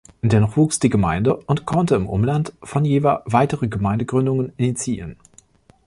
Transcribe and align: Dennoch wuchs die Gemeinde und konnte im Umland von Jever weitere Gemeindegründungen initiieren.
Dennoch 0.23 0.57
wuchs 0.57 0.79
die 0.79 0.89
Gemeinde 0.89 1.35
und 1.35 1.67
konnte 1.67 1.93
im 1.93 2.09
Umland 2.09 2.53
von 2.63 2.83
Jever 2.85 3.21
weitere 3.27 3.67
Gemeindegründungen 3.67 4.51
initiieren. 4.57 5.15